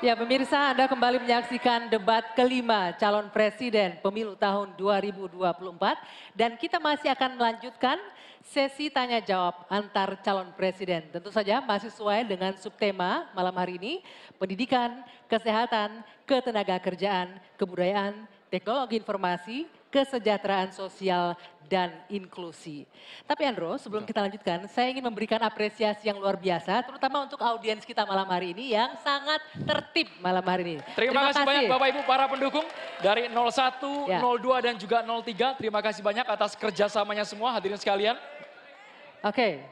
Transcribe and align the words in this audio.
Ya 0.00 0.16
pemirsa 0.16 0.72
Anda 0.72 0.88
kembali 0.88 1.20
menyaksikan 1.20 1.92
debat 1.92 2.32
kelima 2.32 2.96
calon 2.96 3.28
presiden 3.28 4.00
pemilu 4.00 4.32
tahun 4.32 4.72
2024 4.72 5.36
dan 6.32 6.56
kita 6.56 6.80
masih 6.80 7.12
akan 7.12 7.36
melanjutkan 7.36 8.00
sesi 8.40 8.88
tanya 8.88 9.20
jawab 9.20 9.68
antar 9.68 10.16
calon 10.24 10.56
presiden. 10.56 11.04
Tentu 11.12 11.28
saja 11.28 11.60
masih 11.60 11.92
sesuai 11.92 12.24
dengan 12.24 12.56
subtema 12.56 13.28
malam 13.36 13.52
hari 13.52 13.76
ini 13.76 14.00
pendidikan, 14.40 15.04
kesehatan, 15.28 16.00
ketenaga 16.24 16.80
kerjaan, 16.80 17.36
kebudayaan, 17.60 18.24
teknologi 18.48 18.96
informasi, 18.96 19.68
kesejahteraan 19.90 20.70
sosial, 20.72 21.34
dan 21.70 21.94
inklusi. 22.10 22.82
Tapi 23.22 23.46
Andro, 23.46 23.78
sebelum 23.78 24.02
kita 24.02 24.26
lanjutkan, 24.26 24.66
saya 24.66 24.90
ingin 24.90 25.06
memberikan 25.06 25.38
apresiasi 25.38 26.10
yang 26.10 26.18
luar 26.18 26.34
biasa, 26.34 26.82
terutama 26.82 27.22
untuk 27.22 27.38
audiens 27.38 27.86
kita 27.86 28.02
malam 28.02 28.26
hari 28.26 28.50
ini 28.50 28.74
yang 28.74 28.90
sangat 28.98 29.38
tertib 29.62 30.10
malam 30.18 30.42
hari 30.42 30.74
ini. 30.74 30.82
Terima, 30.98 31.30
kasih, 31.30 31.46
banyak 31.46 31.70
Bapak 31.70 31.86
Ibu 31.94 32.00
para 32.02 32.26
pendukung 32.26 32.66
dari 32.98 33.30
01, 33.30 34.10
Ya. 34.10 34.18
02 34.18 34.66
dan 34.66 34.74
juga 34.74 34.98
03. 35.06 35.54
Terima 35.54 35.78
kasih 35.78 36.02
banyak 36.02 36.26
atas 36.26 36.58
kerjasamanya 36.58 37.22
semua 37.22 37.54
hadirin 37.54 37.78
sekalian. 37.78 38.18
Oke, 39.22 39.62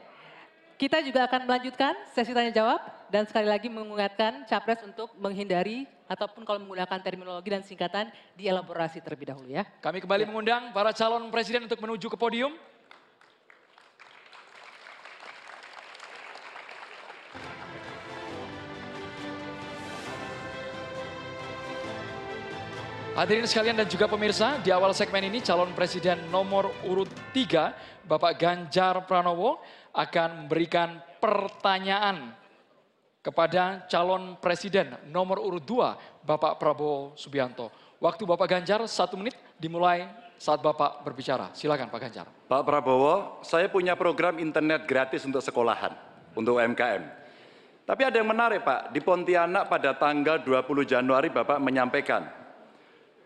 kita 0.79 1.03
juga 1.03 1.27
akan 1.27 1.43
melanjutkan 1.43 1.91
sesi 2.15 2.31
tanya 2.31 2.55
jawab 2.55 2.79
dan 3.11 3.27
sekali 3.27 3.51
lagi 3.51 3.67
mengingatkan 3.67 4.47
capres 4.47 4.79
untuk 4.87 5.11
menghindari 5.19 5.83
ataupun 6.09 6.41
kalau 6.41 6.57
menggunakan 6.65 6.99
terminologi 7.05 7.53
dan 7.53 7.61
singkatan 7.61 8.09
dielaborasi 8.33 8.99
terlebih 9.05 9.29
dahulu 9.29 9.53
ya. 9.53 9.63
Kami 9.77 10.01
kembali 10.01 10.25
mengundang 10.25 10.73
para 10.73 10.89
calon 10.89 11.29
presiden 11.29 11.69
untuk 11.69 11.77
menuju 11.77 12.09
ke 12.09 12.17
podium. 12.17 12.57
Hadirin 23.19 23.43
sekalian 23.43 23.75
dan 23.75 23.83
juga 23.83 24.07
pemirsa, 24.07 24.63
di 24.63 24.71
awal 24.71 24.95
segmen 24.95 25.27
ini 25.27 25.43
calon 25.43 25.75
presiden 25.75 26.31
nomor 26.31 26.71
urut 26.87 27.11
3, 27.35 28.07
Bapak 28.07 28.39
Ganjar 28.39 29.03
Pranowo 29.03 29.59
akan 29.91 30.47
memberikan 30.47 31.03
pertanyaan 31.19 32.31
kepada 33.19 33.83
calon 33.91 34.39
presiden 34.39 34.95
nomor 35.11 35.43
urut 35.43 35.63
2, 35.63 36.23
Bapak 36.23 36.55
Prabowo 36.55 37.13
Subianto. 37.19 37.67
Waktu 37.99 38.23
Bapak 38.23 38.47
Ganjar 38.47 38.79
satu 38.87 39.19
menit 39.19 39.35
dimulai 39.59 40.07
saat 40.39 40.63
Bapak 40.63 41.03
berbicara. 41.03 41.51
Silakan 41.51 41.91
Pak 41.91 41.99
Ganjar. 41.99 42.27
Pak 42.47 42.63
Prabowo, 42.63 43.43
saya 43.43 43.67
punya 43.67 43.99
program 43.99 44.39
internet 44.39 44.87
gratis 44.87 45.27
untuk 45.27 45.43
sekolahan, 45.43 45.91
untuk 46.31 46.63
UMKM. 46.63 47.03
Tapi 47.83 48.01
ada 48.07 48.15
yang 48.21 48.29
menarik 48.31 48.63
Pak, 48.63 48.95
di 48.95 49.03
Pontianak 49.03 49.67
pada 49.67 49.97
tanggal 49.99 50.39
20 50.39 50.87
Januari 50.87 51.27
Bapak 51.27 51.59
menyampaikan 51.59 52.23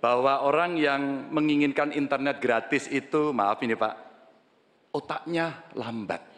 bahwa 0.01 0.41
orang 0.41 0.75
yang 0.75 1.29
menginginkan 1.29 1.93
internet 1.93 2.41
gratis 2.41 2.89
itu, 2.89 3.29
maaf 3.29 3.61
ini 3.61 3.77
Pak, 3.77 3.93
otaknya 4.89 5.69
lambat. 5.77 6.32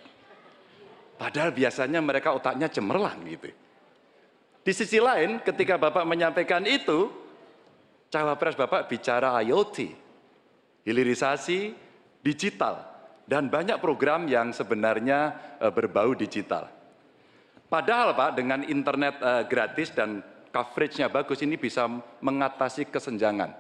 Padahal 1.16 1.56
biasanya 1.56 2.04
mereka 2.04 2.36
otaknya 2.36 2.68
cemerlang 2.68 3.24
gitu. 3.24 3.50
Di 4.66 4.74
sisi 4.74 4.98
lain, 5.00 5.40
ketika 5.46 5.78
Bapak 5.80 6.04
menyampaikan 6.04 6.66
itu, 6.66 7.08
cawapres 8.10 8.58
Bapak 8.58 8.90
bicara 8.90 9.38
IoT, 9.40 9.94
hilirisasi 10.84 11.72
digital, 12.26 12.82
dan 13.30 13.48
banyak 13.48 13.78
program 13.78 14.26
yang 14.26 14.50
sebenarnya 14.52 15.38
eh, 15.62 15.72
berbau 15.72 16.18
digital. 16.18 16.68
Padahal 17.70 18.18
Pak, 18.18 18.32
dengan 18.36 18.66
internet 18.66 19.22
eh, 19.22 19.44
gratis 19.46 19.94
dan 19.94 20.26
coveragenya 20.50 21.14
bagus, 21.14 21.46
ini 21.46 21.56
bisa 21.56 21.86
mengatasi 22.20 22.90
kesenjangan. 22.90 23.54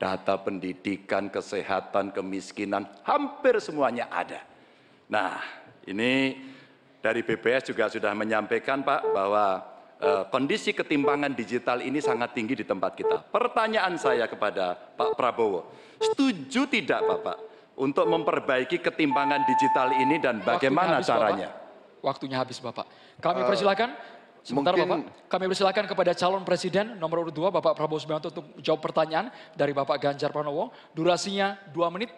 Data 0.00 0.40
pendidikan, 0.40 1.28
kesehatan, 1.28 2.14
kemiskinan, 2.14 2.88
hampir 3.04 3.60
semuanya 3.60 4.08
ada. 4.08 4.40
Nah, 5.12 5.42
ini 5.84 6.38
dari 7.00 7.24
BPS 7.24 7.72
juga 7.72 7.88
sudah 7.88 8.12
menyampaikan 8.12 8.84
Pak 8.84 9.00
bahwa 9.12 9.64
eh, 10.00 10.22
kondisi 10.28 10.76
ketimpangan 10.76 11.32
digital 11.32 11.80
ini 11.80 11.98
sangat 11.98 12.36
tinggi 12.36 12.60
di 12.60 12.64
tempat 12.64 12.92
kita. 12.96 13.24
Pertanyaan 13.32 13.96
saya 13.96 14.28
kepada 14.28 14.76
Pak 14.76 15.16
Prabowo, 15.16 15.72
setuju 16.00 16.68
tidak 16.68 17.00
Bapak 17.04 17.36
untuk 17.80 18.04
memperbaiki 18.04 18.80
ketimpangan 18.84 19.48
digital 19.48 19.96
ini 19.96 20.20
dan 20.20 20.44
bagaimana 20.44 21.00
Waktunya 21.00 21.00
habis, 21.00 21.08
caranya? 21.08 21.48
Bapak. 21.48 22.00
Waktunya 22.00 22.36
habis 22.36 22.58
Bapak. 22.60 22.86
Kami 23.20 23.40
persilakan. 23.44 23.90
Sebentar 24.40 24.72
mungkin- 24.72 25.04
Bapak. 25.04 25.28
Kami 25.28 25.44
persilakan 25.52 25.84
kepada 25.84 26.12
calon 26.16 26.42
presiden 26.48 26.96
nomor 26.96 27.28
urut 27.28 27.34
2 27.36 27.52
Bapak 27.52 27.76
Prabowo 27.76 28.00
Subianto 28.00 28.32
untuk 28.32 28.56
jawab 28.64 28.80
pertanyaan 28.80 29.28
dari 29.52 29.76
Bapak 29.76 30.00
Ganjar 30.00 30.32
Pranowo. 30.32 30.72
Durasinya 30.96 31.60
2 31.68 31.92
menit 31.92 32.08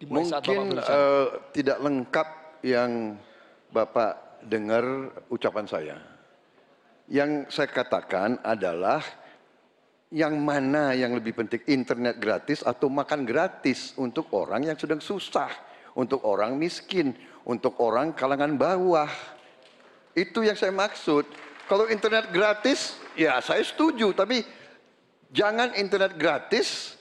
dimulai 0.00 0.24
saat 0.24 0.40
Bapak 0.40 0.56
Mungkin 0.56 0.80
eh, 0.80 1.26
tidak 1.52 1.78
lengkap 1.84 2.28
yang 2.64 3.20
Bapak 3.68 4.25
dengar 4.46 5.10
ucapan 5.28 5.66
saya. 5.66 5.96
Yang 7.06 7.50
saya 7.54 7.68
katakan 7.70 8.42
adalah 8.42 9.02
yang 10.10 10.38
mana 10.38 10.94
yang 10.94 11.14
lebih 11.18 11.34
penting 11.34 11.62
internet 11.66 12.18
gratis 12.18 12.62
atau 12.62 12.86
makan 12.86 13.26
gratis 13.26 13.94
untuk 13.98 14.30
orang 14.34 14.70
yang 14.70 14.78
sedang 14.78 15.02
susah, 15.02 15.50
untuk 15.98 16.22
orang 16.26 16.54
miskin, 16.54 17.14
untuk 17.46 17.78
orang 17.82 18.14
kalangan 18.14 18.54
bawah. 18.58 19.10
Itu 20.16 20.42
yang 20.42 20.56
saya 20.56 20.72
maksud. 20.72 21.26
Kalau 21.66 21.90
internet 21.90 22.30
gratis, 22.30 22.96
ya 23.18 23.42
saya 23.42 23.62
setuju, 23.62 24.14
tapi 24.14 24.42
jangan 25.34 25.74
internet 25.74 26.14
gratis 26.14 26.95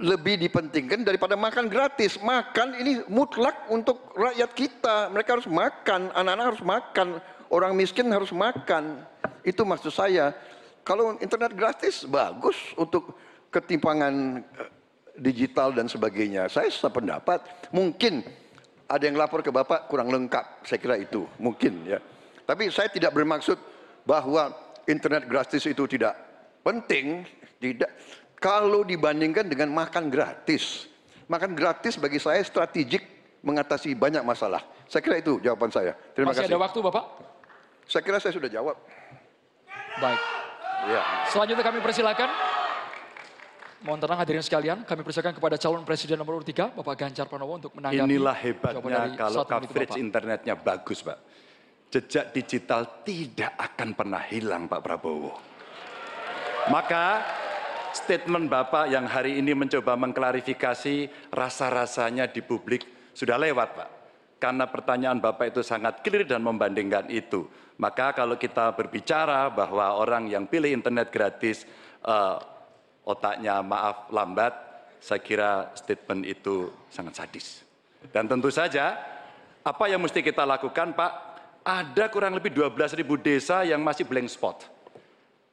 lebih 0.00 0.40
dipentingkan 0.40 1.04
daripada 1.04 1.36
makan 1.36 1.68
gratis. 1.68 2.16
Makan 2.16 2.80
ini 2.80 3.04
mutlak 3.06 3.68
untuk 3.68 4.16
rakyat 4.16 4.50
kita. 4.56 4.96
Mereka 5.12 5.38
harus 5.38 5.48
makan, 5.48 6.08
anak-anak 6.16 6.46
harus 6.56 6.64
makan, 6.64 7.08
orang 7.52 7.72
miskin 7.76 8.08
harus 8.08 8.32
makan. 8.32 9.04
Itu 9.44 9.68
maksud 9.68 9.92
saya. 9.92 10.32
Kalau 10.80 11.20
internet 11.20 11.52
gratis 11.52 12.08
bagus 12.08 12.56
untuk 12.80 13.12
ketimpangan 13.52 14.40
eh, 14.40 14.70
digital 15.20 15.76
dan 15.76 15.84
sebagainya. 15.84 16.48
Saya 16.48 16.72
sependapat. 16.72 17.68
Mungkin 17.70 18.24
ada 18.88 19.04
yang 19.04 19.20
lapor 19.20 19.44
ke 19.44 19.52
Bapak 19.52 19.86
kurang 19.92 20.08
lengkap. 20.08 20.64
Saya 20.64 20.80
kira 20.80 20.96
itu 20.96 21.28
mungkin 21.36 21.84
ya. 21.84 22.00
Tapi 22.48 22.72
saya 22.72 22.88
tidak 22.88 23.12
bermaksud 23.14 23.60
bahwa 24.08 24.50
internet 24.88 25.28
gratis 25.28 25.68
itu 25.68 25.84
tidak 25.84 26.16
penting. 26.64 27.28
Tidak. 27.60 27.90
Kalau 28.40 28.80
dibandingkan 28.88 29.44
dengan 29.44 29.68
makan 29.68 30.08
gratis. 30.08 30.88
Makan 31.28 31.52
gratis 31.52 32.00
bagi 32.00 32.16
saya 32.16 32.40
strategik 32.40 33.04
mengatasi 33.44 33.92
banyak 33.92 34.24
masalah. 34.24 34.64
Saya 34.88 35.04
kira 35.04 35.20
itu 35.20 35.38
jawaban 35.44 35.68
saya. 35.68 35.92
Terima 36.16 36.32
Masih 36.32 36.48
kasih. 36.48 36.56
ada 36.56 36.58
waktu 36.64 36.78
Bapak? 36.80 37.04
Saya 37.84 38.02
kira 38.02 38.16
saya 38.16 38.32
sudah 38.32 38.48
jawab. 38.48 38.80
Baik. 40.00 40.20
Ya. 40.88 41.02
Selanjutnya 41.28 41.64
kami 41.68 41.78
persilakan. 41.84 42.30
Mohon 43.80 43.98
tenang 44.04 44.18
hadirin 44.20 44.44
sekalian, 44.44 44.78
kami 44.84 45.00
persilakan 45.00 45.32
kepada 45.40 45.56
calon 45.56 45.88
presiden 45.88 46.20
nomor 46.20 46.36
urut 46.36 46.48
3, 46.52 46.76
Bapak 46.76 46.94
Ganjar 47.00 47.24
Pranowo 47.24 47.56
untuk 47.56 47.72
menanggapi 47.72 48.04
Inilah 48.04 48.36
hebatnya 48.36 49.16
kalau 49.16 49.40
coverage 49.48 49.96
Bapak. 49.96 50.04
internetnya 50.04 50.52
bagus, 50.52 51.00
Pak. 51.00 51.18
Jejak 51.88 52.28
digital 52.36 53.00
tidak 53.00 53.56
akan 53.56 53.96
pernah 53.96 54.20
hilang, 54.28 54.68
Pak 54.68 54.80
Prabowo. 54.84 55.32
Maka 56.68 57.24
statement 57.94 58.46
Bapak 58.50 58.90
yang 58.90 59.06
hari 59.06 59.38
ini 59.38 59.54
mencoba 59.54 59.94
mengklarifikasi 59.94 61.30
rasa-rasanya 61.30 62.30
di 62.30 62.42
publik 62.42 62.86
sudah 63.14 63.36
lewat, 63.36 63.68
Pak. 63.76 63.88
Karena 64.40 64.64
pertanyaan 64.64 65.20
Bapak 65.20 65.52
itu 65.52 65.60
sangat 65.60 66.00
clear 66.00 66.24
dan 66.24 66.40
membandingkan 66.40 67.12
itu. 67.12 67.44
Maka 67.76 68.12
kalau 68.16 68.36
kita 68.36 68.72
berbicara 68.72 69.52
bahwa 69.52 69.96
orang 69.96 70.28
yang 70.28 70.48
pilih 70.48 70.72
internet 70.72 71.12
gratis 71.12 71.68
eh, 72.04 72.36
otaknya 73.04 73.60
maaf 73.60 74.08
lambat, 74.12 74.52
saya 75.00 75.20
kira 75.20 75.72
statement 75.76 76.24
itu 76.28 76.72
sangat 76.92 77.20
sadis. 77.20 77.64
Dan 78.08 78.28
tentu 78.28 78.48
saja 78.48 78.96
apa 79.60 79.84
yang 79.92 80.00
mesti 80.00 80.24
kita 80.24 80.44
lakukan 80.48 80.96
Pak? 80.96 81.12
Ada 81.60 82.08
kurang 82.08 82.32
lebih 82.32 82.56
12 82.56 82.96
ribu 82.96 83.20
desa 83.20 83.60
yang 83.68 83.84
masih 83.84 84.08
blank 84.08 84.32
spot. 84.32 84.64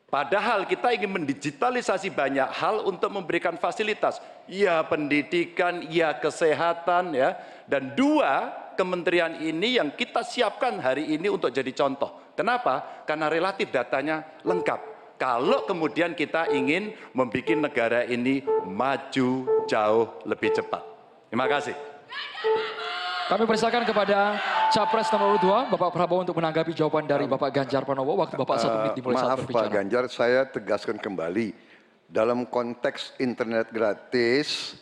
Padahal 0.08 0.64
kita 0.64 0.96
ingin 0.96 1.20
mendigitalisasi 1.20 2.16
banyak 2.16 2.48
hal 2.48 2.88
untuk 2.88 3.12
memberikan 3.12 3.60
fasilitas. 3.60 4.24
Ya 4.48 4.80
pendidikan, 4.88 5.84
ya 5.92 6.16
kesehatan, 6.16 7.12
ya. 7.12 7.36
Dan 7.68 7.92
dua 7.92 8.56
kementerian 8.80 9.36
ini 9.44 9.76
yang 9.76 9.92
kita 9.92 10.24
siapkan 10.24 10.80
hari 10.80 11.12
ini 11.12 11.28
untuk 11.28 11.52
jadi 11.52 11.68
contoh. 11.76 12.32
Kenapa? 12.40 13.04
Karena 13.04 13.28
relatif 13.28 13.68
datanya 13.68 14.24
lengkap. 14.48 14.96
Kalau 15.20 15.68
kemudian 15.68 16.16
kita 16.16 16.56
ingin 16.56 16.96
membuat 17.12 17.68
negara 17.68 18.08
ini 18.08 18.48
maju 18.64 19.30
jauh 19.68 20.08
lebih 20.24 20.56
cepat. 20.56 20.88
Terima 21.28 21.52
kasih. 21.52 21.76
Kami 23.28 23.44
persilakan 23.44 23.84
kepada 23.84 24.40
Capres 24.68 25.08
nomor 25.16 25.40
urut 25.40 25.44
2, 25.72 25.72
Bapak 25.72 25.96
Prabowo 25.96 26.28
untuk 26.28 26.36
menanggapi 26.36 26.76
jawaban 26.76 27.08
dari 27.08 27.24
Bapak 27.24 27.56
Ganjar 27.56 27.88
Pranowo. 27.88 28.20
Waktu 28.20 28.36
Bapak 28.36 28.60
satu 28.60 28.76
menit 28.84 29.00
dimulai 29.00 29.16
saat 29.16 29.40
Maaf 29.40 29.48
Pak. 29.48 29.72
Ganjar, 29.72 30.04
saya 30.12 30.44
tegaskan 30.44 31.00
kembali. 31.00 31.56
Dalam 32.12 32.44
konteks 32.48 33.16
internet 33.20 33.72
gratis, 33.72 34.76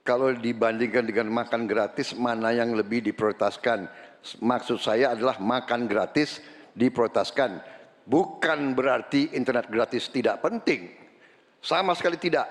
kalau 0.00 0.32
dibandingkan 0.32 1.04
dengan 1.04 1.28
makan 1.28 1.68
gratis, 1.68 2.16
mana 2.16 2.56
yang 2.56 2.72
lebih 2.72 3.04
diprioritaskan? 3.04 3.88
Maksud 4.40 4.80
saya 4.80 5.12
adalah 5.12 5.36
makan 5.36 5.84
gratis 5.84 6.40
diprioritaskan. 6.72 7.60
Bukan 8.08 8.72
berarti 8.72 9.36
internet 9.36 9.68
gratis 9.68 10.08
tidak 10.08 10.40
penting. 10.40 10.88
Sama 11.60 11.92
sekali 11.92 12.16
tidak. 12.16 12.48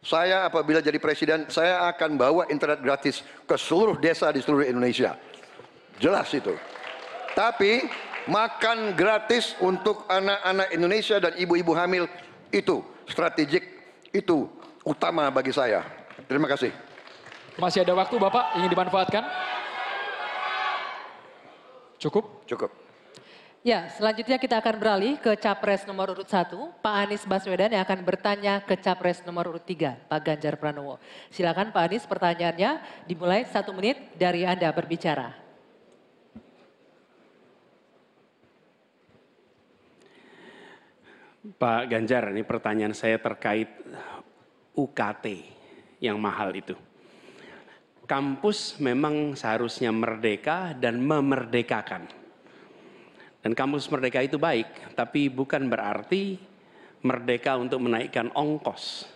Saya 0.00 0.48
apabila 0.48 0.80
jadi 0.80 0.96
presiden, 0.96 1.44
saya 1.52 1.84
akan 1.92 2.16
bawa 2.16 2.42
internet 2.48 2.80
gratis 2.80 3.20
ke 3.44 3.56
seluruh 3.60 4.00
desa 4.00 4.32
di 4.32 4.40
seluruh 4.40 4.64
Indonesia. 4.64 5.12
Jelas 6.00 6.32
itu. 6.32 6.56
Tapi 7.36 7.84
makan 8.24 8.96
gratis 8.96 9.52
untuk 9.60 10.08
anak-anak 10.08 10.68
Indonesia 10.72 11.20
dan 11.20 11.36
ibu-ibu 11.36 11.76
hamil 11.76 12.08
itu 12.50 12.82
strategik, 13.06 13.62
itu 14.10 14.48
utama 14.82 15.28
bagi 15.30 15.52
saya. 15.52 15.84
Terima 16.26 16.48
kasih. 16.48 16.72
Masih 17.60 17.84
ada 17.84 17.92
waktu 17.92 18.16
Bapak 18.16 18.56
ingin 18.56 18.72
dimanfaatkan? 18.72 19.24
Cukup? 22.00 22.48
Cukup. 22.48 22.72
Ya, 23.60 23.92
selanjutnya 23.92 24.40
kita 24.40 24.56
akan 24.56 24.80
beralih 24.80 25.20
ke 25.20 25.36
Capres 25.36 25.84
nomor 25.84 26.16
urut 26.16 26.24
1, 26.24 26.48
Pak 26.80 26.94
Anies 26.96 27.28
Baswedan 27.28 27.76
yang 27.76 27.84
akan 27.84 28.00
bertanya 28.00 28.64
ke 28.64 28.72
Capres 28.80 29.20
nomor 29.20 29.52
urut 29.52 29.60
3, 29.60 30.08
Pak 30.08 30.20
Ganjar 30.24 30.56
Pranowo. 30.56 30.96
Silakan 31.28 31.68
Pak 31.68 31.92
Anies 31.92 32.08
pertanyaannya 32.08 32.80
dimulai 33.04 33.44
satu 33.44 33.76
menit 33.76 34.16
dari 34.16 34.48
Anda 34.48 34.72
berbicara. 34.72 35.49
Pak 41.56 41.90
Ganjar, 41.90 42.30
ini 42.30 42.46
pertanyaan 42.46 42.94
saya 42.94 43.18
terkait 43.18 43.66
UKT 44.76 45.26
yang 45.98 46.20
mahal 46.20 46.54
itu. 46.54 46.76
Kampus 48.06 48.78
memang 48.82 49.34
seharusnya 49.38 49.90
merdeka 49.90 50.74
dan 50.74 50.98
memerdekakan. 51.02 52.10
Dan 53.40 53.56
kampus 53.56 53.88
merdeka 53.88 54.20
itu 54.20 54.36
baik, 54.36 54.94
tapi 54.94 55.32
bukan 55.32 55.70
berarti 55.70 56.36
merdeka 57.00 57.56
untuk 57.56 57.80
menaikkan 57.80 58.28
ongkos. 58.36 59.08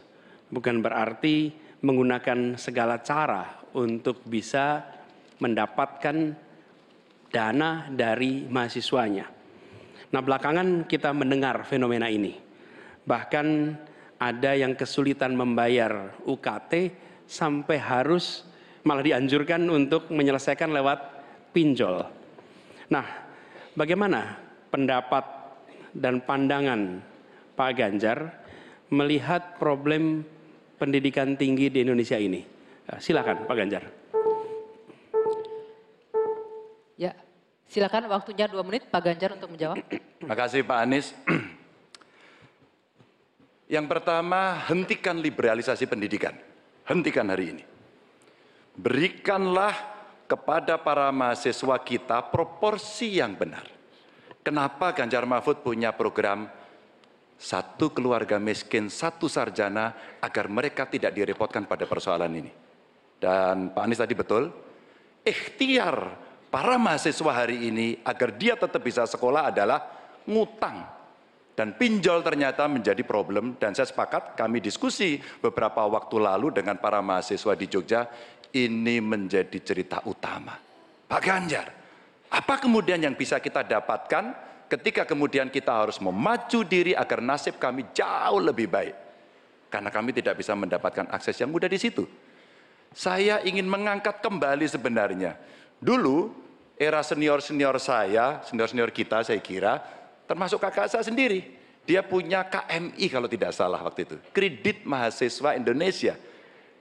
Bukan 0.48 0.80
berarti 0.80 1.52
menggunakan 1.84 2.56
segala 2.56 3.04
cara 3.04 3.60
untuk 3.76 4.24
bisa 4.24 4.80
mendapatkan 5.42 6.32
dana 7.28 7.90
dari 7.90 8.46
mahasiswanya. 8.46 9.43
Nah 10.14 10.22
belakangan 10.22 10.86
kita 10.86 11.10
mendengar 11.10 11.66
fenomena 11.66 12.06
ini. 12.06 12.38
Bahkan 13.02 13.46
ada 14.22 14.54
yang 14.54 14.78
kesulitan 14.78 15.34
membayar 15.34 16.14
UKT 16.22 16.94
sampai 17.26 17.82
harus 17.82 18.46
malah 18.86 19.02
dianjurkan 19.02 19.66
untuk 19.66 20.14
menyelesaikan 20.14 20.70
lewat 20.70 21.02
pinjol. 21.50 22.06
Nah 22.94 23.06
bagaimana 23.74 24.38
pendapat 24.70 25.26
dan 25.90 26.22
pandangan 26.22 27.02
Pak 27.58 27.70
Ganjar 27.74 28.18
melihat 28.94 29.58
problem 29.58 30.22
pendidikan 30.78 31.34
tinggi 31.34 31.74
di 31.74 31.82
Indonesia 31.82 32.22
ini? 32.22 32.38
Silakan 33.02 33.50
Pak 33.50 33.56
Ganjar. 33.58 33.82
Ya, 36.94 37.18
silakan 37.68 38.08
waktunya 38.10 38.46
dua 38.48 38.62
menit 38.64 38.88
Pak 38.88 39.00
Ganjar 39.00 39.36
untuk 39.36 39.52
menjawab. 39.52 39.78
Terima 39.88 40.36
kasih 40.36 40.64
Pak 40.64 40.78
Anies. 40.80 41.12
Yang 43.74 43.86
pertama, 43.88 44.60
hentikan 44.68 45.16
liberalisasi 45.18 45.88
pendidikan. 45.88 46.36
Hentikan 46.84 47.26
hari 47.32 47.56
ini. 47.56 47.64
Berikanlah 48.76 49.72
kepada 50.28 50.76
para 50.76 51.08
mahasiswa 51.08 51.76
kita 51.80 52.20
proporsi 52.28 53.16
yang 53.20 53.38
benar. 53.38 53.64
Kenapa 54.44 54.92
Ganjar 54.92 55.24
Mahfud 55.24 55.64
punya 55.64 55.96
program 55.96 56.44
satu 57.40 57.92
keluarga 57.92 58.36
miskin, 58.36 58.92
satu 58.92 59.28
sarjana 59.28 60.16
agar 60.20 60.48
mereka 60.52 60.84
tidak 60.84 61.16
direpotkan 61.16 61.64
pada 61.64 61.88
persoalan 61.88 62.32
ini. 62.44 62.52
Dan 63.16 63.72
Pak 63.72 63.82
Anies 63.84 64.00
tadi 64.00 64.12
betul, 64.12 64.52
ikhtiar 65.24 65.96
para 66.54 66.78
mahasiswa 66.78 67.32
hari 67.34 67.66
ini 67.66 67.98
agar 68.06 68.30
dia 68.38 68.54
tetap 68.54 68.78
bisa 68.78 69.02
sekolah 69.10 69.50
adalah 69.50 69.90
ngutang. 70.22 70.86
Dan 71.54 71.74
pinjol 71.74 72.22
ternyata 72.22 72.70
menjadi 72.70 73.02
problem 73.02 73.58
dan 73.58 73.74
saya 73.74 73.90
sepakat 73.90 74.38
kami 74.38 74.62
diskusi 74.62 75.18
beberapa 75.42 75.82
waktu 75.86 76.14
lalu 76.22 76.54
dengan 76.54 76.78
para 76.78 77.02
mahasiswa 77.02 77.58
di 77.58 77.66
Jogja, 77.66 78.06
ini 78.54 79.02
menjadi 79.02 79.58
cerita 79.66 79.98
utama. 80.06 80.54
Pak 81.10 81.22
Ganjar, 81.22 81.66
apa 82.30 82.54
kemudian 82.58 83.02
yang 83.02 83.18
bisa 83.18 83.42
kita 83.42 83.66
dapatkan 83.66 84.34
ketika 84.70 85.02
kemudian 85.06 85.50
kita 85.50 85.74
harus 85.74 85.98
memacu 85.98 86.62
diri 86.62 86.94
agar 86.94 87.18
nasib 87.18 87.58
kami 87.58 87.90
jauh 87.94 88.38
lebih 88.38 88.70
baik? 88.70 88.94
Karena 89.70 89.90
kami 89.90 90.14
tidak 90.14 90.38
bisa 90.38 90.54
mendapatkan 90.54 91.10
akses 91.10 91.34
yang 91.38 91.50
mudah 91.50 91.66
di 91.66 91.78
situ. 91.82 92.06
Saya 92.94 93.42
ingin 93.42 93.66
mengangkat 93.66 94.22
kembali 94.22 94.66
sebenarnya. 94.70 95.34
Dulu 95.78 96.43
era 96.84 97.00
senior-senior 97.00 97.80
saya, 97.80 98.44
senior-senior 98.44 98.92
kita 98.92 99.24
saya 99.24 99.40
kira, 99.40 99.80
termasuk 100.28 100.60
kakak 100.60 100.92
saya 100.92 101.00
sendiri. 101.00 101.56
Dia 101.84 102.00
punya 102.00 102.48
KMI 102.48 103.06
kalau 103.12 103.28
tidak 103.28 103.52
salah 103.52 103.80
waktu 103.80 104.08
itu. 104.08 104.16
Kredit 104.32 104.88
Mahasiswa 104.88 105.52
Indonesia. 105.56 106.16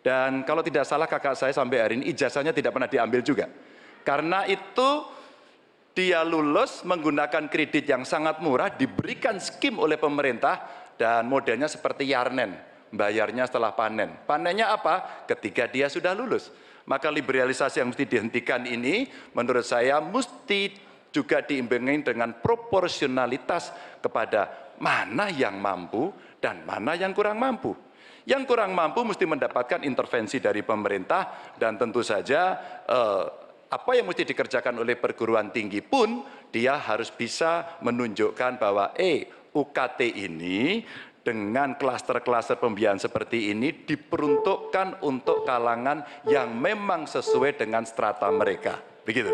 Dan 0.03 0.43
kalau 0.43 0.59
tidak 0.63 0.83
salah 0.83 1.07
kakak 1.07 1.35
saya 1.35 1.55
sampai 1.55 1.79
hari 1.79 1.93
ini 1.99 2.11
ijazahnya 2.11 2.51
tidak 2.51 2.75
pernah 2.75 2.91
diambil 2.91 3.23
juga. 3.23 3.47
Karena 4.03 4.43
itu 4.47 4.89
dia 5.95 6.25
lulus 6.25 6.83
menggunakan 6.83 7.47
kredit 7.47 7.87
yang 7.87 8.03
sangat 8.03 8.41
murah, 8.43 8.73
diberikan 8.73 9.39
skim 9.39 9.79
oleh 9.79 9.95
pemerintah 9.95 10.59
dan 10.99 11.29
modelnya 11.29 11.69
seperti 11.69 12.09
Yarnen, 12.11 12.57
bayarnya 12.91 13.47
setelah 13.47 13.71
panen. 13.77 14.11
Panennya 14.25 14.73
apa? 14.73 15.25
Ketika 15.29 15.69
dia 15.69 15.87
sudah 15.87 16.11
lulus. 16.17 16.49
Maka 16.83 17.07
liberalisasi 17.07 17.79
yang 17.79 17.95
mesti 17.95 18.05
dihentikan 18.07 18.67
ini 18.67 19.07
menurut 19.31 19.63
saya 19.63 20.03
mesti 20.03 20.75
juga 21.13 21.39
diimbangi 21.39 22.11
dengan 22.11 22.35
proporsionalitas 22.41 23.71
kepada 24.01 24.73
mana 24.81 25.29
yang 25.29 25.61
mampu 25.61 26.11
dan 26.41 26.65
mana 26.67 26.97
yang 26.97 27.15
kurang 27.15 27.39
mampu. 27.39 27.71
Yang 28.23 28.43
kurang 28.47 28.71
mampu 28.75 29.03
mesti 29.03 29.23
mendapatkan 29.27 29.83
intervensi 29.83 30.39
dari 30.39 30.63
pemerintah 30.63 31.55
dan 31.59 31.75
tentu 31.75 31.99
saja 32.03 32.55
eh, 32.87 33.25
apa 33.73 33.91
yang 33.95 34.07
mesti 34.07 34.23
dikerjakan 34.27 34.79
oleh 34.79 34.95
perguruan 34.95 35.51
tinggi 35.51 35.83
pun 35.83 36.23
dia 36.53 36.77
harus 36.77 37.09
bisa 37.09 37.79
menunjukkan 37.83 38.61
bahwa 38.61 38.95
eh 38.95 39.27
UKT 39.53 39.99
ini 40.17 40.81
dengan 41.23 41.79
klaster-klaster 41.79 42.59
pembiayaan 42.59 42.99
seperti 42.99 43.55
ini 43.55 43.71
diperuntukkan 43.87 45.01
untuk 45.07 45.47
kalangan 45.47 46.03
yang 46.27 46.51
memang 46.51 47.07
sesuai 47.07 47.55
dengan 47.55 47.87
strata 47.87 48.27
mereka. 48.27 48.77
Begitu. 49.07 49.31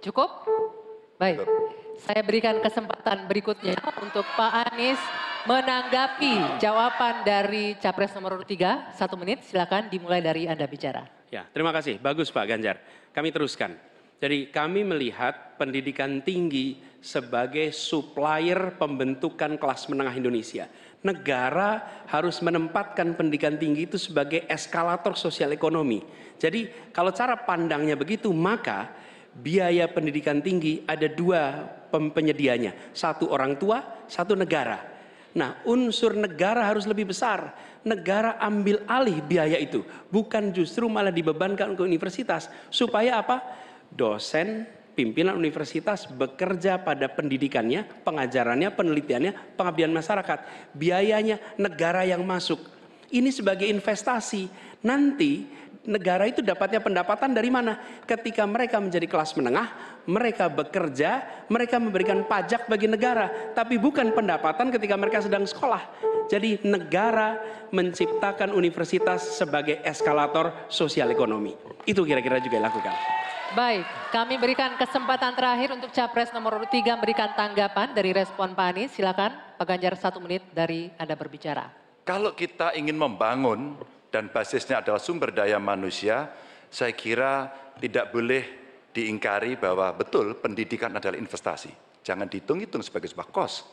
Cukup? 0.00 0.46
Baik. 1.18 1.42
Saya 1.98 2.22
berikan 2.22 2.62
kesempatan 2.62 3.26
berikutnya 3.26 3.74
untuk 3.98 4.22
Pak 4.38 4.52
Anies 4.70 5.00
menanggapi 5.46 6.62
jawaban 6.62 7.26
dari 7.26 7.74
Capres 7.82 8.14
nomor 8.14 8.42
3. 8.42 8.94
Satu 8.94 9.18
menit, 9.18 9.42
silakan 9.46 9.90
dimulai 9.90 10.22
dari 10.22 10.46
Anda 10.46 10.70
bicara. 10.70 11.06
Ya, 11.30 11.42
terima 11.50 11.74
kasih. 11.74 11.98
Bagus 11.98 12.30
Pak 12.30 12.46
Ganjar. 12.46 12.78
Kami 13.10 13.34
teruskan. 13.34 13.74
Jadi 14.16 14.48
kami 14.48 14.86
melihat 14.86 15.58
pendidikan 15.60 16.24
tinggi 16.24 16.80
sebagai 17.00 17.70
supplier 17.70 18.74
pembentukan 18.76 19.56
kelas 19.60 19.86
menengah 19.86 20.14
Indonesia. 20.16 20.66
Negara 21.04 22.02
harus 22.10 22.42
menempatkan 22.42 23.14
pendidikan 23.14 23.54
tinggi 23.54 23.86
itu 23.86 23.94
sebagai 23.94 24.42
eskalator 24.50 25.14
sosial 25.14 25.54
ekonomi. 25.54 26.02
Jadi 26.36 26.90
kalau 26.90 27.14
cara 27.14 27.38
pandangnya 27.38 27.94
begitu, 27.94 28.34
maka 28.34 28.90
biaya 29.36 29.86
pendidikan 29.86 30.40
tinggi 30.40 30.82
ada 30.88 31.06
dua 31.06 31.68
penyedianya. 31.92 32.74
Satu 32.90 33.30
orang 33.30 33.54
tua, 33.60 34.08
satu 34.10 34.34
negara. 34.34 34.96
Nah 35.36 35.60
unsur 35.68 36.16
negara 36.16 36.64
harus 36.64 36.88
lebih 36.88 37.12
besar. 37.12 37.52
Negara 37.86 38.40
ambil 38.42 38.82
alih 38.90 39.22
biaya 39.22 39.60
itu. 39.60 39.86
Bukan 40.10 40.50
justru 40.50 40.90
malah 40.90 41.14
dibebankan 41.14 41.78
ke 41.78 41.82
universitas. 41.86 42.50
Supaya 42.72 43.22
apa? 43.22 43.44
Dosen, 43.86 44.66
pimpinan 44.96 45.36
universitas 45.36 46.08
bekerja 46.08 46.80
pada 46.80 47.06
pendidikannya, 47.12 47.84
pengajarannya, 48.02 48.72
penelitiannya, 48.72 49.54
pengabdian 49.54 49.92
masyarakat. 49.92 50.72
Biayanya 50.72 51.36
negara 51.60 52.02
yang 52.08 52.24
masuk. 52.24 52.58
Ini 53.12 53.28
sebagai 53.30 53.68
investasi. 53.68 54.48
Nanti 54.82 55.46
negara 55.86 56.26
itu 56.26 56.42
dapatnya 56.42 56.82
pendapatan 56.82 57.36
dari 57.36 57.52
mana? 57.52 57.78
Ketika 58.08 58.42
mereka 58.48 58.82
menjadi 58.82 59.06
kelas 59.06 59.36
menengah, 59.38 60.00
mereka 60.08 60.50
bekerja, 60.50 61.44
mereka 61.46 61.78
memberikan 61.78 62.26
pajak 62.26 62.66
bagi 62.66 62.90
negara, 62.90 63.52
tapi 63.54 63.78
bukan 63.78 64.10
pendapatan 64.16 64.74
ketika 64.74 64.96
mereka 64.98 65.22
sedang 65.22 65.46
sekolah. 65.46 65.82
Jadi 66.26 66.66
negara 66.66 67.38
menciptakan 67.70 68.50
universitas 68.50 69.38
sebagai 69.38 69.78
eskalator 69.86 70.66
sosial 70.66 71.14
ekonomi. 71.14 71.54
Itu 71.86 72.02
kira-kira 72.02 72.42
juga 72.42 72.58
dilakukan. 72.58 72.94
Baik, 73.56 73.88
kami 74.12 74.36
berikan 74.36 74.76
kesempatan 74.76 75.32
terakhir 75.32 75.72
untuk 75.72 75.88
Capres 75.88 76.28
nomor 76.28 76.60
urut 76.60 76.68
3 76.68 76.92
memberikan 76.92 77.32
tanggapan 77.32 77.88
dari 77.96 78.12
respon 78.12 78.52
Pak 78.52 78.68
Anies. 78.68 78.92
Silakan 78.92 79.32
Pak 79.56 79.64
Ganjar 79.64 79.96
satu 79.96 80.20
menit 80.20 80.44
dari 80.52 80.92
Anda 81.00 81.16
berbicara. 81.16 81.72
Kalau 82.04 82.36
kita 82.36 82.76
ingin 82.76 83.00
membangun 83.00 83.80
dan 84.12 84.28
basisnya 84.28 84.84
adalah 84.84 85.00
sumber 85.00 85.32
daya 85.32 85.56
manusia, 85.56 86.28
saya 86.68 86.92
kira 86.92 87.48
tidak 87.80 88.12
boleh 88.12 88.44
diingkari 88.92 89.56
bahwa 89.56 89.88
betul 89.96 90.36
pendidikan 90.36 90.92
adalah 90.92 91.16
investasi. 91.16 91.72
Jangan 92.04 92.28
dihitung-hitung 92.28 92.84
sebagai 92.84 93.08
sebuah 93.08 93.32
kos. 93.32 93.72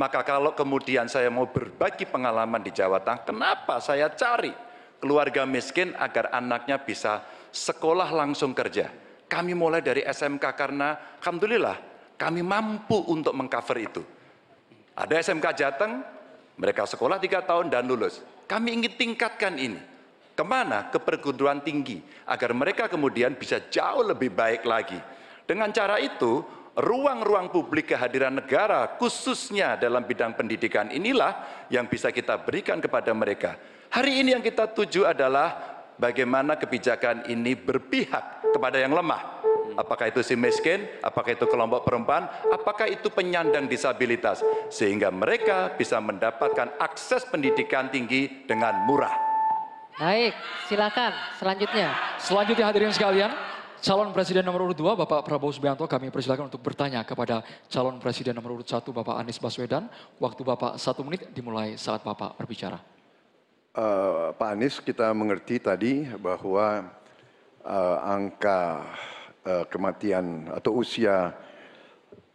Maka 0.00 0.24
kalau 0.24 0.56
kemudian 0.56 1.04
saya 1.04 1.28
mau 1.28 1.44
berbagi 1.52 2.08
pengalaman 2.08 2.64
di 2.64 2.72
Jawa 2.72 3.04
Tengah, 3.04 3.28
kenapa 3.28 3.76
saya 3.84 4.08
cari 4.08 4.56
keluarga 4.96 5.44
miskin 5.44 5.92
agar 6.00 6.32
anaknya 6.32 6.80
bisa 6.80 7.28
sekolah 7.52 8.08
langsung 8.08 8.56
kerja 8.56 9.07
kami 9.28 9.52
mulai 9.52 9.84
dari 9.84 10.02
SMK 10.02 10.44
karena 10.56 11.20
Alhamdulillah 11.20 11.76
kami 12.18 12.42
mampu 12.42 12.98
untuk 13.06 13.36
mengcover 13.36 13.78
itu. 13.78 14.02
Ada 14.98 15.22
SMK 15.22 15.46
Jateng, 15.54 16.02
mereka 16.58 16.82
sekolah 16.82 17.22
tiga 17.22 17.46
tahun 17.46 17.70
dan 17.70 17.86
lulus. 17.86 18.18
Kami 18.50 18.74
ingin 18.74 18.98
tingkatkan 18.98 19.54
ini. 19.54 19.78
Ke 20.34 20.42
mana? 20.42 20.90
Ke 20.90 20.98
perguruan 20.98 21.62
tinggi. 21.62 22.02
Agar 22.26 22.50
mereka 22.50 22.90
kemudian 22.90 23.38
bisa 23.38 23.62
jauh 23.70 24.02
lebih 24.02 24.34
baik 24.34 24.66
lagi. 24.66 24.98
Dengan 25.46 25.70
cara 25.70 26.02
itu, 26.02 26.42
ruang-ruang 26.74 27.50
publik 27.54 27.94
kehadiran 27.94 28.38
negara 28.38 28.98
khususnya 28.98 29.74
dalam 29.74 30.06
bidang 30.06 30.34
pendidikan 30.38 30.90
inilah 30.90 31.66
yang 31.70 31.86
bisa 31.86 32.10
kita 32.10 32.38
berikan 32.42 32.82
kepada 32.82 33.14
mereka. 33.14 33.54
Hari 33.90 34.22
ini 34.22 34.34
yang 34.34 34.42
kita 34.42 34.70
tuju 34.70 35.06
adalah 35.06 35.77
bagaimana 35.98 36.56
kebijakan 36.56 37.28
ini 37.28 37.58
berpihak 37.58 38.54
kepada 38.54 38.78
yang 38.80 38.94
lemah. 38.94 39.38
Apakah 39.78 40.10
itu 40.10 40.26
si 40.26 40.34
miskin, 40.34 40.90
apakah 41.04 41.38
itu 41.38 41.46
kelompok 41.46 41.86
perempuan, 41.86 42.26
apakah 42.50 42.90
itu 42.90 43.12
penyandang 43.14 43.70
disabilitas. 43.70 44.42
Sehingga 44.72 45.12
mereka 45.14 45.76
bisa 45.78 46.02
mendapatkan 46.02 46.74
akses 46.82 47.22
pendidikan 47.28 47.86
tinggi 47.86 48.48
dengan 48.48 48.74
murah. 48.88 49.14
Baik, 49.98 50.34
silakan 50.66 51.14
selanjutnya. 51.38 51.94
Selanjutnya 52.18 52.66
hadirin 52.70 52.94
sekalian, 52.94 53.30
calon 53.78 54.10
presiden 54.10 54.42
nomor 54.42 54.66
urut 54.66 54.78
2 54.78 54.98
Bapak 54.98 55.26
Prabowo 55.26 55.54
Subianto 55.54 55.86
kami 55.86 56.10
persilakan 56.10 56.50
untuk 56.50 56.62
bertanya 56.62 57.02
kepada 57.06 57.46
calon 57.70 58.02
presiden 58.02 58.34
nomor 58.34 58.58
urut 58.58 58.66
1 58.66 58.82
Bapak 58.82 59.14
Anies 59.14 59.38
Baswedan. 59.38 59.86
Waktu 60.18 60.42
Bapak 60.42 60.74
satu 60.78 61.06
menit 61.06 61.30
dimulai 61.30 61.78
saat 61.78 62.02
Bapak 62.02 62.34
berbicara. 62.34 62.97
Uh, 63.78 64.34
Pak 64.34 64.58
Anies 64.58 64.82
kita 64.82 65.14
mengerti 65.14 65.62
tadi 65.62 66.02
bahwa 66.18 66.82
uh, 67.62 67.98
angka 68.02 68.82
uh, 69.46 69.70
kematian 69.70 70.50
atau 70.50 70.82
usia 70.82 71.30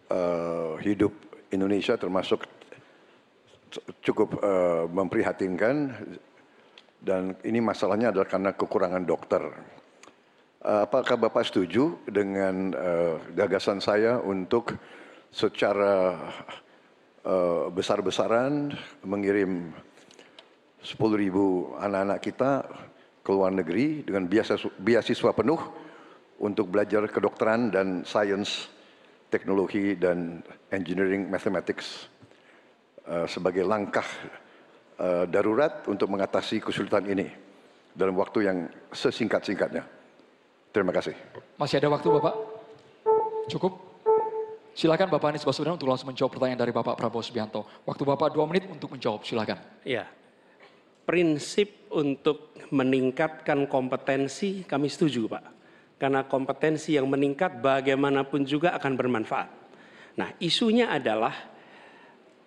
uh, 0.08 0.80
hidup 0.80 1.12
Indonesia 1.52 2.00
termasuk 2.00 2.48
cukup 4.00 4.40
uh, 4.40 4.88
memprihatinkan 4.88 5.92
dan 7.04 7.36
ini 7.44 7.60
masalahnya 7.60 8.16
adalah 8.16 8.32
karena 8.32 8.56
kekurangan 8.56 9.04
dokter. 9.04 9.44
Uh, 10.64 10.88
apakah 10.88 11.20
Bapak 11.20 11.44
setuju 11.44 12.00
dengan 12.08 12.72
uh, 12.72 13.20
gagasan 13.36 13.84
saya 13.84 14.16
untuk 14.24 14.80
secara 15.28 16.24
uh, 17.28 17.68
besar-besaran 17.68 18.72
mengirim 19.04 19.76
10 20.84 21.00
ribu 21.16 21.74
anak-anak 21.80 22.20
kita 22.20 22.52
ke 23.24 23.32
luar 23.32 23.56
negeri 23.56 24.04
dengan 24.04 24.28
beasiswa 24.84 25.32
penuh 25.32 25.62
untuk 26.44 26.68
belajar 26.68 27.08
kedokteran 27.08 27.72
dan 27.72 28.04
sains, 28.04 28.68
teknologi 29.32 29.96
dan 29.96 30.44
engineering 30.76 31.32
mathematics 31.32 32.12
uh, 33.08 33.24
sebagai 33.24 33.64
langkah 33.64 34.04
uh, 35.00 35.24
darurat 35.24 35.88
untuk 35.88 36.12
mengatasi 36.12 36.60
kesulitan 36.60 37.08
ini 37.08 37.32
dalam 37.96 38.20
waktu 38.20 38.44
yang 38.44 38.58
sesingkat-singkatnya. 38.92 39.88
Terima 40.76 40.92
kasih. 40.92 41.16
Masih 41.56 41.80
ada 41.80 41.88
waktu 41.96 42.12
Bapak? 42.12 42.36
Cukup? 43.48 43.74
Silakan 44.74 45.08
Bapak 45.08 45.32
Anies 45.32 45.46
Baswedan 45.46 45.78
untuk 45.78 45.86
langsung 45.86 46.10
menjawab 46.10 46.34
pertanyaan 46.34 46.60
dari 46.66 46.74
Bapak 46.74 46.98
Prabowo 46.98 47.22
Subianto. 47.22 47.62
Waktu 47.86 48.04
Bapak 48.04 48.34
dua 48.34 48.50
menit 48.50 48.66
untuk 48.66 48.90
menjawab, 48.90 49.22
silakan. 49.22 49.62
Iya, 49.86 50.10
prinsip 51.04 51.88
untuk 51.94 52.56
meningkatkan 52.74 53.70
kompetensi 53.70 54.66
kami 54.66 54.90
setuju 54.90 55.30
Pak. 55.30 55.46
Karena 56.02 56.26
kompetensi 56.28 56.98
yang 56.98 57.08
meningkat 57.08 57.64
bagaimanapun 57.64 58.44
juga 58.44 58.76
akan 58.76 58.94
bermanfaat. 58.98 59.50
Nah 60.20 60.30
isunya 60.42 60.92
adalah 60.92 61.54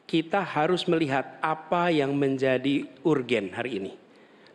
kita 0.06 0.38
harus 0.44 0.86
melihat 0.86 1.40
apa 1.42 1.90
yang 1.90 2.14
menjadi 2.14 2.86
urgen 3.02 3.50
hari 3.54 3.82
ini. 3.82 3.92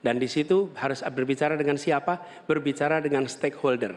Dan 0.01 0.17
di 0.17 0.25
situ 0.25 0.73
harus 0.73 1.05
berbicara 1.05 1.53
dengan 1.53 1.77
siapa? 1.77 2.45
Berbicara 2.49 3.03
dengan 3.03 3.29
stakeholder. 3.29 3.93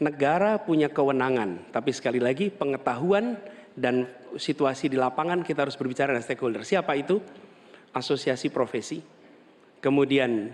Negara 0.00 0.56
punya 0.62 0.88
kewenangan, 0.88 1.74
tapi 1.74 1.92
sekali 1.92 2.22
lagi 2.22 2.48
pengetahuan 2.48 3.36
dan 3.76 4.08
situasi 4.38 4.88
di 4.88 4.96
lapangan 4.96 5.42
kita 5.42 5.66
harus 5.66 5.76
berbicara 5.76 6.14
dengan 6.14 6.24
stakeholder. 6.24 6.62
Siapa 6.62 6.94
itu? 6.96 7.18
Asosiasi 7.90 8.48
profesi, 8.54 9.02
kemudian 9.80 10.52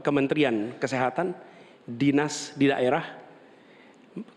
Kementerian 0.00 0.76
Kesehatan, 0.80 1.36
dinas 1.84 2.56
di 2.56 2.68
daerah, 2.68 3.04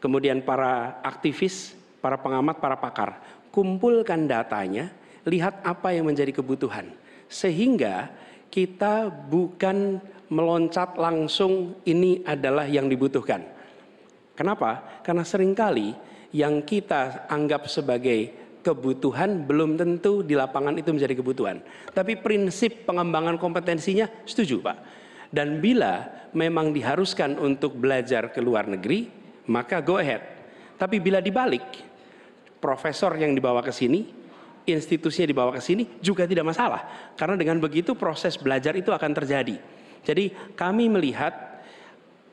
kemudian 0.04 0.44
para 0.44 1.00
aktivis, 1.04 1.76
para 2.04 2.20
pengamat, 2.20 2.60
para 2.60 2.76
pakar, 2.76 3.24
kumpulkan 3.52 4.28
datanya, 4.28 4.92
lihat 5.24 5.64
apa 5.64 5.96
yang 5.96 6.08
menjadi 6.08 6.36
kebutuhan, 6.36 6.92
sehingga 7.32 8.12
kita 8.52 9.08
bukan 9.08 10.00
meloncat 10.28 11.00
langsung 11.00 11.80
ini 11.88 12.24
adalah 12.28 12.68
yang 12.68 12.92
dibutuhkan. 12.92 13.44
Kenapa? 14.36 15.02
Karena 15.04 15.24
sering 15.24 15.56
kali 15.56 15.96
yang 16.36 16.62
kita 16.62 17.26
anggap 17.32 17.66
sebagai 17.72 18.47
kebutuhan 18.68 19.48
belum 19.48 19.80
tentu 19.80 20.20
di 20.20 20.36
lapangan 20.36 20.76
itu 20.76 20.92
menjadi 20.92 21.16
kebutuhan. 21.16 21.64
Tapi 21.96 22.20
prinsip 22.20 22.84
pengembangan 22.84 23.40
kompetensinya 23.40 24.12
setuju 24.28 24.60
Pak. 24.60 24.78
Dan 25.32 25.64
bila 25.64 26.28
memang 26.36 26.76
diharuskan 26.76 27.40
untuk 27.40 27.80
belajar 27.80 28.36
ke 28.36 28.44
luar 28.44 28.68
negeri, 28.68 29.08
maka 29.48 29.80
go 29.80 29.96
ahead. 29.96 30.20
Tapi 30.76 31.00
bila 31.00 31.24
dibalik, 31.24 31.64
profesor 32.60 33.16
yang 33.16 33.32
dibawa 33.32 33.64
ke 33.64 33.72
sini, 33.72 34.04
institusinya 34.68 35.28
dibawa 35.32 35.56
ke 35.56 35.64
sini 35.64 35.88
juga 36.04 36.28
tidak 36.28 36.52
masalah. 36.52 37.16
Karena 37.16 37.40
dengan 37.40 37.64
begitu 37.64 37.96
proses 37.96 38.36
belajar 38.36 38.76
itu 38.76 38.92
akan 38.92 39.12
terjadi. 39.16 39.56
Jadi 40.04 40.56
kami 40.60 40.92
melihat 40.92 41.64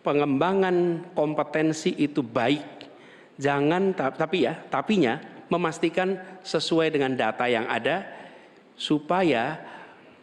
pengembangan 0.02 1.08
kompetensi 1.14 1.94
itu 1.94 2.26
baik. 2.26 2.90
Jangan 3.38 3.94
tapi 3.94 4.46
ya, 4.46 4.54
tapinya 4.70 5.33
memastikan 5.54 6.18
sesuai 6.42 6.90
dengan 6.90 7.14
data 7.14 7.46
yang 7.46 7.70
ada 7.70 8.02
supaya 8.74 9.62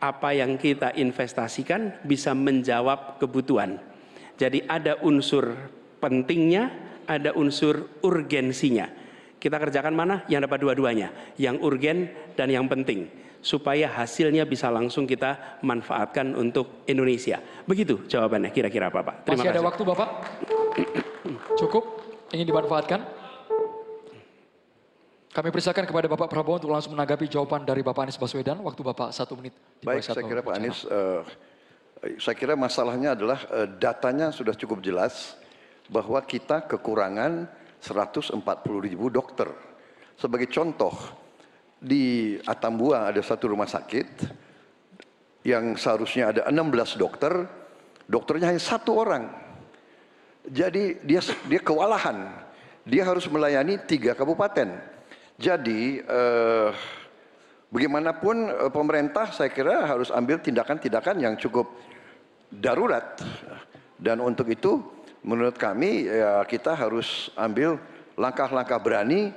apa 0.01 0.35
yang 0.35 0.59
kita 0.59 0.91
investasikan 0.97 2.03
bisa 2.03 2.35
menjawab 2.35 3.21
kebutuhan. 3.21 3.79
Jadi 4.35 4.65
ada 4.65 4.97
unsur 5.05 5.71
pentingnya, 6.01 6.73
ada 7.05 7.31
unsur 7.37 8.01
urgensinya. 8.01 8.89
Kita 9.37 9.57
kerjakan 9.57 9.93
mana? 9.93 10.15
Yang 10.25 10.49
dapat 10.49 10.59
dua-duanya, 10.61 11.09
yang 11.37 11.61
urgen 11.61 12.09
dan 12.33 12.49
yang 12.49 12.65
penting 12.65 13.21
supaya 13.41 13.89
hasilnya 13.89 14.45
bisa 14.45 14.69
langsung 14.69 15.09
kita 15.09 15.61
manfaatkan 15.65 16.37
untuk 16.37 16.85
Indonesia. 16.85 17.41
Begitu 17.65 18.05
jawabannya 18.05 18.53
kira-kira 18.53 18.93
Bapak. 18.93 19.25
Terima 19.25 19.41
Masih 19.41 19.49
kasih. 19.49 19.57
ada 19.57 19.61
waktu 19.65 19.81
Bapak? 19.81 20.09
Cukup? 21.61 21.83
Ingin 22.31 22.45
dimanfaatkan? 22.53 23.20
Kami 25.31 25.47
persilakan 25.47 25.87
kepada 25.87 26.11
Bapak 26.11 26.27
Prabowo 26.27 26.59
untuk 26.59 26.75
langsung 26.75 26.91
menanggapi 26.91 27.31
jawaban 27.31 27.63
dari 27.63 27.79
Bapak 27.79 28.03
Anies 28.03 28.19
Baswedan. 28.19 28.59
Waktu 28.59 28.83
Bapak 28.83 29.15
satu 29.15 29.39
menit. 29.39 29.55
Baik, 29.79 30.03
saya 30.03 30.27
kira 30.27 30.43
Pak 30.43 30.55
Anies, 30.59 30.83
uh, 30.91 31.23
saya 32.19 32.35
kira 32.35 32.59
masalahnya 32.59 33.15
adalah 33.15 33.39
uh, 33.47 33.63
datanya 33.79 34.35
sudah 34.35 34.51
cukup 34.51 34.83
jelas 34.83 35.39
bahwa 35.87 36.19
kita 36.19 36.67
kekurangan 36.67 37.47
140 37.79 38.43
ribu 38.83 39.07
dokter. 39.07 39.47
Sebagai 40.19 40.51
contoh, 40.51 40.91
di 41.79 42.35
Atambua 42.43 43.07
ada 43.07 43.23
satu 43.23 43.55
rumah 43.55 43.71
sakit 43.71 44.27
yang 45.47 45.79
seharusnya 45.79 46.35
ada 46.35 46.41
16 46.51 46.99
dokter, 46.99 47.47
dokternya 48.03 48.51
hanya 48.51 48.59
satu 48.59 48.99
orang. 48.99 49.31
Jadi 50.43 50.99
dia 51.07 51.23
dia 51.47 51.61
kewalahan. 51.63 52.51
Dia 52.83 53.07
harus 53.07 53.31
melayani 53.31 53.79
tiga 53.87 54.11
kabupaten. 54.11 54.91
Jadi 55.41 55.97
eh, 55.97 56.69
bagaimanapun 57.73 58.35
eh, 58.45 58.69
pemerintah 58.69 59.33
saya 59.33 59.49
kira 59.49 59.89
harus 59.89 60.13
ambil 60.13 60.37
tindakan-tindakan 60.37 61.17
yang 61.17 61.33
cukup 61.41 61.65
darurat. 62.53 63.17
Dan 63.97 64.21
untuk 64.21 64.45
itu 64.53 64.85
menurut 65.25 65.57
kami 65.57 66.05
ya 66.05 66.45
kita 66.45 66.77
harus 66.77 67.33
ambil 67.33 67.81
langkah-langkah 68.13 68.77
berani 68.77 69.33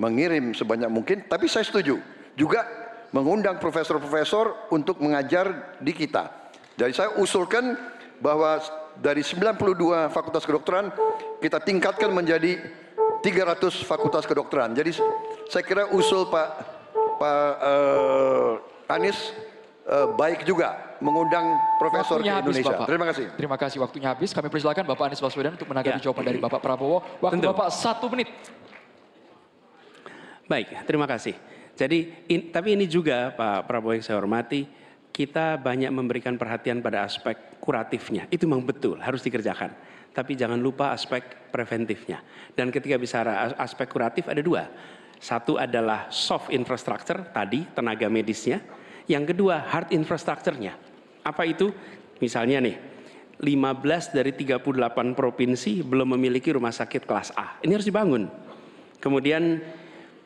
mengirim 0.00 0.56
sebanyak 0.56 0.88
mungkin. 0.88 1.28
Tapi 1.28 1.44
saya 1.52 1.68
setuju 1.68 2.00
juga 2.32 2.64
mengundang 3.12 3.60
profesor-profesor 3.60 4.72
untuk 4.72 5.04
mengajar 5.04 5.76
di 5.84 5.92
kita. 5.92 6.32
Jadi 6.80 6.92
saya 6.96 7.12
usulkan 7.20 7.76
bahwa 8.24 8.56
dari 8.96 9.20
92 9.20 10.08
fakultas 10.08 10.48
kedokteran 10.48 10.88
kita 11.44 11.60
tingkatkan 11.60 12.08
menjadi 12.08 12.56
300 13.22 13.86
fakultas 13.86 14.24
kedokteran. 14.24 14.74
Jadi 14.74 14.98
saya 15.48 15.62
kira 15.62 15.88
usul 15.90 16.26
Pak 16.26 16.48
Pak 17.18 17.50
uh, 17.62 18.58
Anies 18.90 19.30
uh, 19.86 20.10
baik 20.12 20.42
juga 20.42 20.98
mengundang 21.02 21.46
profesor 21.78 22.22
Waktunya 22.22 22.34
ke 22.34 22.38
habis, 22.38 22.54
Indonesia. 22.54 22.70
Bapak. 22.74 22.86
Terima 22.86 23.06
kasih. 23.10 23.26
Terima 23.34 23.56
kasih 23.58 23.78
waktunya 23.82 24.08
habis. 24.10 24.30
Kami 24.30 24.46
persilakan 24.46 24.84
Bapak 24.86 25.04
Anies 25.10 25.18
Baswedan 25.18 25.54
untuk 25.58 25.66
menanggapi 25.66 25.98
Ya. 25.98 26.04
jawaban 26.06 26.24
dari 26.26 26.38
Bapak 26.38 26.60
Prabowo. 26.62 27.02
Waktu 27.18 27.42
Tentu. 27.42 27.50
Bapak 27.50 27.68
satu 27.74 28.06
menit. 28.06 28.30
Baik, 30.46 30.68
terima 30.84 31.06
kasih. 31.08 31.34
Jadi, 31.72 32.12
in- 32.28 32.52
tapi 32.52 32.76
ini 32.76 32.84
juga 32.84 33.32
Pak 33.32 33.64
Prabowo 33.66 33.96
yang 33.96 34.04
saya 34.04 34.20
hormati, 34.20 34.68
kita 35.10 35.56
banyak 35.58 35.88
memberikan 35.90 36.36
perhatian 36.36 36.84
pada 36.84 37.02
aspek 37.02 37.34
kuratifnya. 37.58 38.28
Itu 38.28 38.44
memang 38.46 38.62
betul, 38.62 39.00
harus 39.00 39.24
dikerjakan. 39.24 39.72
Tapi 40.12 40.36
jangan 40.36 40.60
lupa 40.60 40.92
aspek 40.92 41.24
preventifnya. 41.48 42.20
Dan 42.52 42.68
ketika 42.68 43.00
bicara 43.00 43.48
as- 43.48 43.72
aspek 43.72 43.88
kuratif 43.88 44.28
ada 44.28 44.44
dua. 44.44 44.68
Satu 45.22 45.54
adalah 45.54 46.10
soft 46.10 46.50
infrastructure, 46.50 47.30
tadi 47.30 47.62
tenaga 47.70 48.10
medisnya. 48.10 48.58
Yang 49.06 49.30
kedua 49.30 49.62
hard 49.70 49.94
infrastructure-nya. 49.94 50.74
Apa 51.22 51.46
itu? 51.46 51.70
Misalnya 52.18 52.58
nih, 52.58 52.74
15 53.38 54.10
dari 54.10 54.34
38 54.34 55.14
provinsi 55.14 55.86
belum 55.86 56.18
memiliki 56.18 56.50
rumah 56.50 56.74
sakit 56.74 57.06
kelas 57.06 57.30
A. 57.38 57.62
Ini 57.62 57.70
harus 57.70 57.86
dibangun. 57.86 58.26
Kemudian 58.98 59.62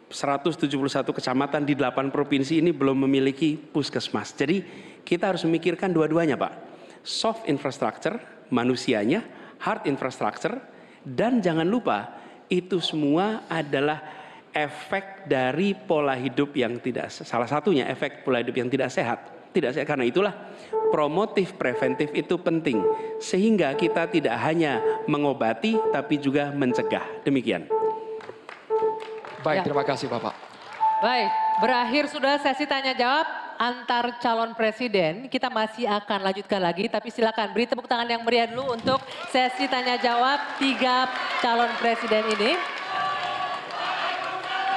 171 0.08 0.72
kecamatan 1.12 1.68
di 1.68 1.76
8 1.76 2.08
provinsi 2.08 2.64
ini 2.64 2.72
belum 2.72 3.04
memiliki 3.04 3.52
puskesmas. 3.60 4.32
Jadi 4.32 4.64
kita 5.04 5.28
harus 5.28 5.44
memikirkan 5.44 5.92
dua-duanya 5.92 6.40
Pak. 6.40 6.52
Soft 7.04 7.44
infrastructure, 7.52 8.16
manusianya, 8.48 9.20
hard 9.60 9.84
infrastructure, 9.84 10.56
dan 11.04 11.44
jangan 11.44 11.68
lupa 11.68 12.16
itu 12.48 12.80
semua 12.80 13.44
adalah 13.50 14.15
efek 14.56 15.28
dari 15.28 15.76
pola 15.76 16.16
hidup 16.16 16.56
yang 16.56 16.80
tidak 16.80 17.12
salah 17.12 17.44
satunya 17.44 17.84
efek 17.92 18.24
pola 18.24 18.40
hidup 18.40 18.56
yang 18.56 18.72
tidak 18.72 18.88
sehat. 18.88 19.52
Tidak 19.52 19.72
sehat 19.72 19.88
karena 19.88 20.04
itulah 20.08 20.32
promotif 20.88 21.56
preventif 21.56 22.12
itu 22.12 22.36
penting 22.40 22.80
sehingga 23.20 23.72
kita 23.76 24.08
tidak 24.08 24.36
hanya 24.40 24.80
mengobati 25.08 25.76
tapi 25.92 26.16
juga 26.16 26.52
mencegah. 26.52 27.24
Demikian. 27.24 27.68
Baik, 29.44 29.62
Ya. 29.62 29.64
terima 29.64 29.84
kasih 29.84 30.08
Bapak. 30.08 30.34
Baik, 31.00 31.30
berakhir 31.60 32.04
sudah 32.08 32.40
sesi 32.40 32.64
tanya 32.64 32.96
jawab 32.96 33.28
antar 33.56 34.20
calon 34.20 34.52
presiden. 34.56 35.28
Kita 35.28 35.48
masih 35.48 35.88
akan 35.88 36.20
lanjutkan 36.24 36.60
lagi, 36.60 36.88
tapi 36.88 37.08
silakan 37.08 37.52
beri 37.52 37.68
tepuk 37.68 37.88
tangan 37.88 38.08
yang 38.08 38.24
meriah 38.24 38.48
dulu 38.48 38.76
untuk 38.76 39.00
sesi 39.32 39.68
tanya 39.68 39.96
jawab 40.00 40.40
tiga 40.60 41.08
calon 41.40 41.72
presiden 41.80 42.24
ini. 42.36 42.75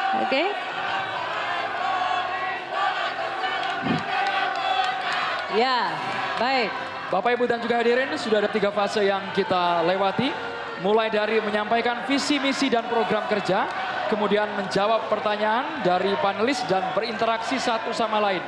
Oke. 0.09 0.43
Ya, 5.53 5.93
baik. 6.37 6.69
Bapak 7.09 7.33
Ibu 7.33 7.49
dan 7.49 7.57
juga 7.57 7.81
hadirin 7.81 8.13
sudah 8.17 8.45
ada 8.45 8.49
tiga 8.53 8.69
fase 8.69 9.05
yang 9.05 9.33
kita 9.33 9.81
lewati. 9.85 10.29
Mulai 10.85 11.09
dari 11.11 11.41
menyampaikan 11.41 12.05
visi, 12.05 12.37
misi, 12.37 12.69
dan 12.69 12.85
program 12.85 13.25
kerja. 13.25 13.65
Kemudian 14.09 14.49
menjawab 14.57 15.09
pertanyaan 15.09 15.81
dari 15.85 16.13
panelis 16.21 16.61
dan 16.65 16.93
berinteraksi 16.93 17.57
satu 17.57 17.93
sama 17.93 18.17
lain. 18.21 18.41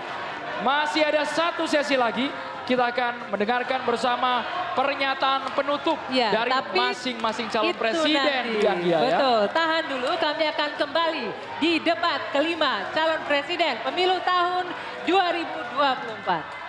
Masih 0.61 1.05
ada 1.05 1.25
satu 1.25 1.65
sesi 1.65 1.97
lagi. 1.97 2.29
Kita 2.65 2.93
akan 2.93 3.33
mendengarkan 3.33 3.81
bersama 3.83 4.45
pernyataan 4.71 5.51
penutup 5.51 5.97
Ya, 6.07 6.31
dari 6.31 6.51
masing-masing 6.71 7.47
calon 7.51 7.75
presiden. 7.75 8.23
nanti. 8.23 8.61
Gia, 8.61 8.73
ya. 8.79 8.99
Betul, 9.03 9.41
tahan 9.51 9.83
dulu 9.89 10.09
kami 10.17 10.43
akan 10.47 10.69
kembali 10.79 11.25
di 11.59 11.71
debat 11.81 12.21
kelima 12.31 12.87
calon 12.91 13.21
presiden 13.27 13.79
pemilu 13.83 14.15
tahun 14.23 14.65
2024. 15.05 16.60